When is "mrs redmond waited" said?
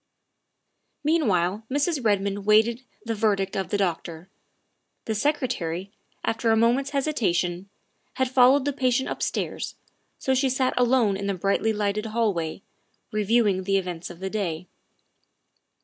1.69-2.81